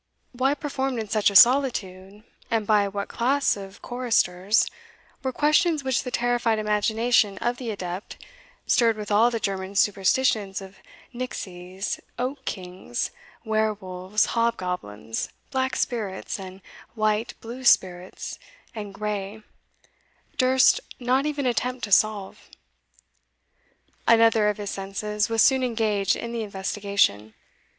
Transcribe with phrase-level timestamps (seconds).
[0.31, 4.65] Why performed in such a solitude, and by what class of choristers,
[5.21, 8.17] were questions which the terrified imagination of the adept,
[8.65, 10.77] stirred with all the German superstitions of
[11.13, 13.11] nixies, oak kings,
[13.45, 16.61] wer wolves, hobgoblins, black spirits and
[16.95, 18.39] white, blue spirits
[18.73, 19.43] and grey,
[20.35, 22.49] durst not even attempt to solve.
[24.07, 27.35] Another of his senses was soon engaged in the investigation.